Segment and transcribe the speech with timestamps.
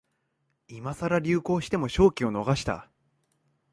[0.67, 2.89] 今さら流行しても商機を逃した